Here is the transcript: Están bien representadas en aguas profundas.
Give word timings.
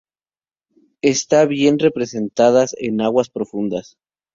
Están 1.03 1.49
bien 1.49 1.77
representadas 1.77 2.75
en 2.79 3.01
aguas 3.01 3.29
profundas. 3.29 3.99